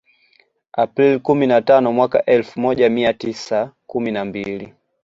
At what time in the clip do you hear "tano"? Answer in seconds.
1.61-1.91